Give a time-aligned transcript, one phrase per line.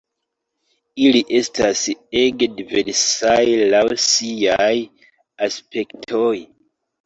[1.03, 1.83] Ili estas
[2.23, 3.37] ege diversaj
[3.75, 4.73] laŭ siaj
[5.53, 6.37] aspektoj.